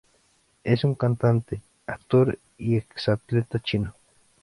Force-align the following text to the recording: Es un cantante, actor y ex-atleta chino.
Es 0.63 0.83
un 0.83 0.95
cantante, 0.95 1.61
actor 1.85 2.39
y 2.57 2.75
ex-atleta 2.75 3.59
chino. 3.59 3.93